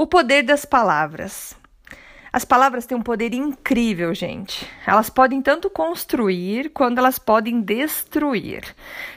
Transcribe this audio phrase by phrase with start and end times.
[0.00, 1.56] O poder das palavras.
[2.32, 4.64] As palavras têm um poder incrível, gente.
[4.86, 8.62] Elas podem tanto construir quanto elas podem destruir.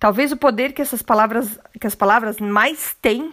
[0.00, 3.30] Talvez o poder que essas palavras, que as palavras mais têm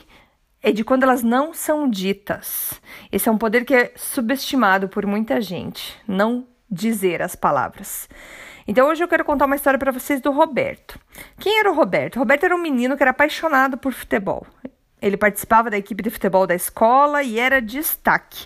[0.62, 2.80] é de quando elas não são ditas.
[3.12, 8.08] Esse é um poder que é subestimado por muita gente, não dizer as palavras.
[8.68, 11.00] Então hoje eu quero contar uma história para vocês do Roberto.
[11.40, 12.18] Quem era o Roberto?
[12.18, 14.46] O Roberto era um menino que era apaixonado por futebol.
[15.02, 18.46] Ele participava da equipe de futebol da escola e era destaque.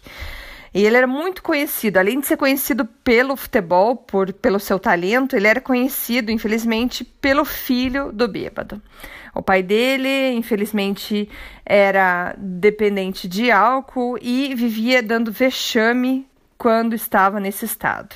[0.74, 5.34] E ele era muito conhecido, além de ser conhecido pelo futebol, por, pelo seu talento,
[5.34, 8.82] ele era conhecido, infelizmente, pelo filho do bêbado.
[9.34, 11.30] O pai dele, infelizmente,
[11.66, 16.28] era dependente de álcool e vivia dando vexame
[16.58, 18.16] quando estava nesse estado.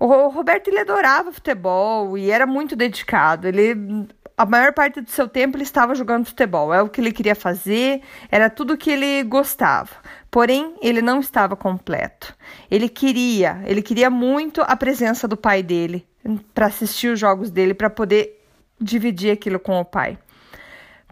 [0.00, 3.48] O Roberto ele adorava futebol e era muito dedicado.
[3.48, 4.06] Ele
[4.38, 7.34] a maior parte do seu tempo ele estava jogando futebol, é o que ele queria
[7.34, 8.00] fazer,
[8.30, 9.90] era tudo que ele gostava.
[10.30, 12.34] Porém, ele não estava completo.
[12.70, 16.06] Ele queria, ele queria muito a presença do pai dele
[16.54, 18.40] para assistir os jogos dele, para poder
[18.80, 20.16] dividir aquilo com o pai.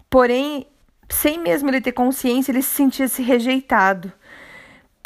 [0.09, 0.65] Porém,
[1.09, 4.11] sem mesmo ele ter consciência, ele se sentia-se rejeitado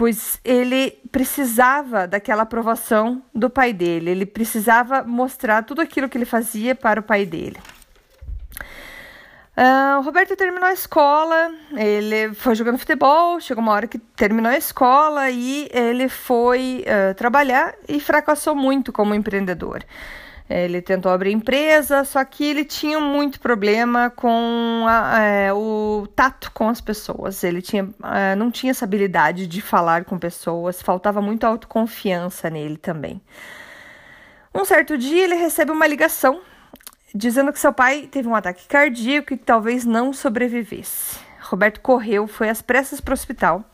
[0.02, 6.26] pois ele precisava daquela aprovação do pai dele, ele precisava mostrar tudo aquilo que ele
[6.26, 7.58] fazia para o pai dele.
[9.58, 14.50] Uh, o Roberto terminou a escola, ele foi jogando futebol, chegou uma hora que terminou
[14.50, 19.84] a escola e ele foi uh, trabalhar e fracassou muito como empreendedor.
[20.50, 26.52] Ele tentou abrir empresa, só que ele tinha muito problema com a, é, o tato
[26.52, 27.42] com as pessoas.
[27.44, 32.76] Ele tinha, é, não tinha essa habilidade de falar com pessoas, faltava muita autoconfiança nele
[32.76, 33.22] também.
[34.54, 36.42] Um certo dia ele recebe uma ligação
[37.14, 41.20] dizendo que seu pai teve um ataque cardíaco e que talvez não sobrevivesse.
[41.42, 43.66] Roberto correu, foi às pressas para o hospital.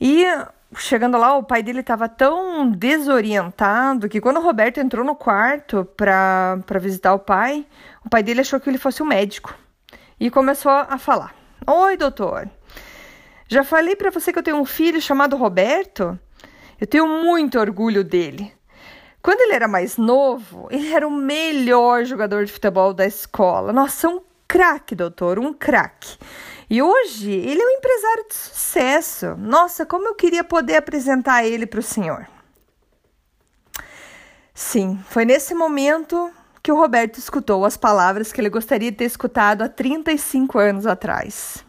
[0.00, 0.24] E
[0.76, 5.84] chegando lá, o pai dele estava tão desorientado que quando o Roberto entrou no quarto
[5.96, 7.66] para visitar o pai,
[8.04, 9.54] o pai dele achou que ele fosse um médico
[10.18, 11.34] e começou a falar:
[11.66, 12.48] Oi, doutor.
[13.46, 16.18] Já falei para você que eu tenho um filho chamado Roberto?
[16.80, 18.52] Eu tenho muito orgulho dele.
[19.28, 23.74] Quando ele era mais novo, ele era o melhor jogador de futebol da escola.
[23.74, 26.16] Nossa, um craque, doutor, um craque.
[26.70, 29.36] E hoje ele é um empresário de sucesso.
[29.36, 32.26] Nossa, como eu queria poder apresentar ele para o senhor.
[34.54, 39.04] Sim, foi nesse momento que o Roberto escutou as palavras que ele gostaria de ter
[39.04, 41.67] escutado há 35 anos atrás.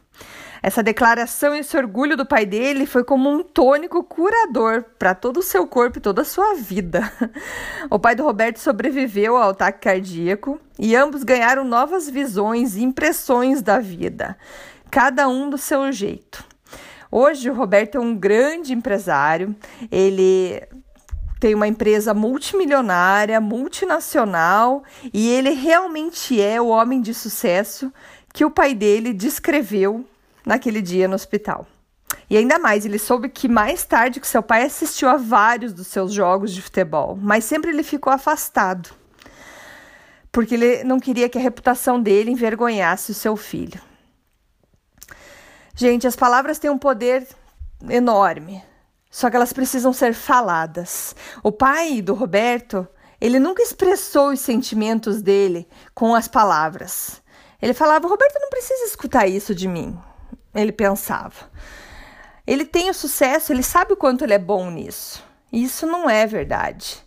[0.62, 5.38] Essa declaração e esse orgulho do pai dele foi como um tônico curador para todo
[5.38, 7.12] o seu corpo e toda a sua vida.
[7.90, 13.62] O pai do Roberto sobreviveu ao ataque cardíaco e ambos ganharam novas visões e impressões
[13.62, 14.38] da vida
[14.90, 16.44] cada um do seu jeito.
[17.12, 19.56] Hoje o Roberto é um grande empresário,
[19.92, 20.62] ele
[21.40, 24.84] tem uma empresa multimilionária, multinacional,
[25.14, 27.92] e ele realmente é o homem de sucesso
[28.34, 30.06] que o pai dele descreveu
[30.50, 31.68] naquele dia no hospital.
[32.28, 35.86] E ainda mais, ele soube que mais tarde que seu pai assistiu a vários dos
[35.86, 38.90] seus jogos de futebol, mas sempre ele ficou afastado,
[40.32, 43.80] porque ele não queria que a reputação dele envergonhasse o seu filho.
[45.76, 47.28] Gente, as palavras têm um poder
[47.88, 48.64] enorme,
[49.12, 51.16] só que elas precisam ser faladas.
[51.44, 52.88] O pai do Roberto,
[53.22, 57.22] ele nunca expressou os sentimentos dele com as palavras.
[57.62, 59.98] Ele falava: Roberto não precisa escutar isso de mim.
[60.54, 61.50] Ele pensava.
[62.46, 65.24] Ele tem o sucesso, ele sabe o quanto ele é bom nisso.
[65.52, 66.98] E isso não é verdade.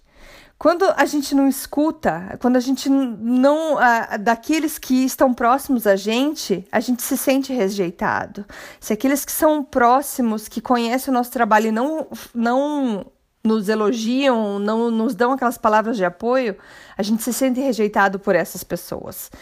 [0.62, 3.78] Quando a gente não escuta, quando a gente não.
[4.20, 8.44] daqueles que estão próximos a gente, a gente se sente rejeitado.
[8.78, 13.04] Se aqueles que são próximos, que conhecem o nosso trabalho e não, não
[13.42, 16.56] nos elogiam, não nos dão aquelas palavras de apoio,
[16.96, 19.32] a gente se sente rejeitado por essas pessoas.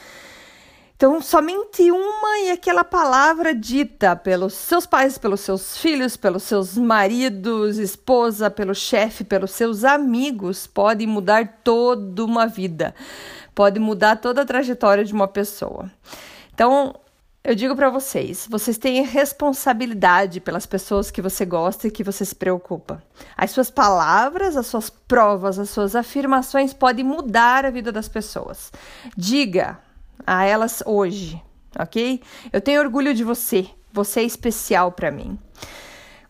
[1.01, 6.77] Então, somente uma e aquela palavra dita pelos seus pais, pelos seus filhos, pelos seus
[6.77, 12.95] maridos, esposa, pelo chefe, pelos seus amigos, pode mudar toda uma vida,
[13.55, 15.91] pode mudar toda a trajetória de uma pessoa.
[16.53, 16.95] Então,
[17.43, 22.27] eu digo para vocês, vocês têm responsabilidade pelas pessoas que você gosta e que você
[22.27, 23.03] se preocupa.
[23.35, 28.71] As suas palavras, as suas provas, as suas afirmações podem mudar a vida das pessoas.
[29.17, 29.79] Diga
[30.27, 31.43] a elas hoje,
[31.79, 32.21] ok?
[32.53, 35.39] Eu tenho orgulho de você, você é especial para mim.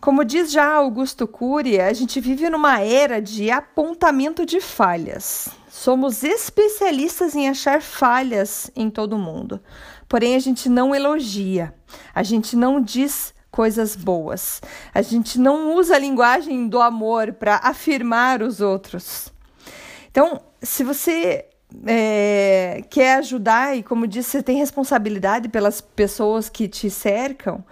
[0.01, 5.51] Como diz já Augusto Cury, a gente vive numa era de apontamento de falhas.
[5.69, 9.61] Somos especialistas em achar falhas em todo mundo.
[10.09, 11.75] Porém, a gente não elogia,
[12.15, 14.63] a gente não diz coisas boas.
[14.95, 19.31] A gente não usa a linguagem do amor para afirmar os outros.
[20.11, 21.50] Então, se você
[21.87, 27.65] é, quer ajudar e, como disse, você tem responsabilidade pelas pessoas que te cercam,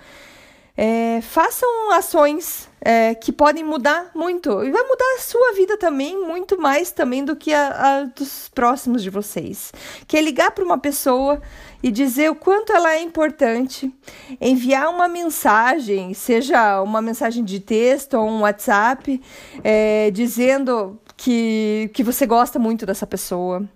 [0.81, 6.17] é, façam ações é, que podem mudar muito e vai mudar a sua vida também
[6.17, 9.73] muito mais também do que a, a dos próximos de vocês.
[10.07, 11.43] Que é ligar para uma pessoa
[11.83, 13.93] e dizer o quanto ela é importante,
[14.41, 19.21] enviar uma mensagem, seja uma mensagem de texto ou um WhatsApp,
[19.65, 23.69] é, dizendo que, que você gosta muito dessa pessoa.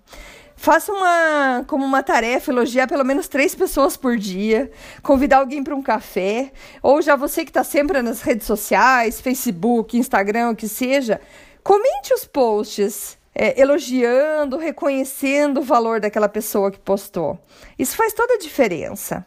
[0.63, 4.71] Faça uma como uma tarefa elogiar pelo menos três pessoas por dia,
[5.01, 9.97] convidar alguém para um café, ou já você que está sempre nas redes sociais, Facebook,
[9.97, 11.19] Instagram, o que seja,
[11.61, 17.37] comente os posts é, elogiando, reconhecendo o valor daquela pessoa que postou.
[17.77, 19.25] Isso faz toda a diferença.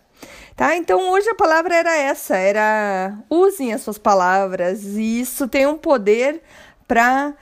[0.56, 0.74] Tá?
[0.74, 5.76] Então hoje a palavra era essa, era usem as suas palavras e isso tem um
[5.76, 6.40] poder
[6.88, 7.34] para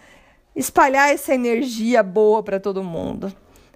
[0.57, 3.33] espalhar essa energia boa para todo mundo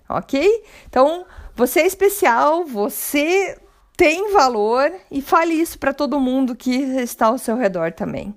[0.08, 0.64] ok?
[0.88, 3.58] Então, você é especial, você
[3.96, 8.34] tem valor e fale isso para todo mundo que está ao seu redor também.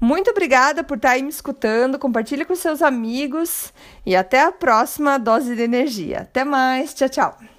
[0.00, 3.72] Muito obrigada por estar aí me escutando, compartilhe com seus amigos
[4.06, 6.20] e até a próxima dose de energia.
[6.20, 7.57] Até mais, tchau, tchau.